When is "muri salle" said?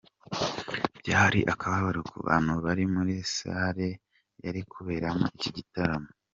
2.93-3.89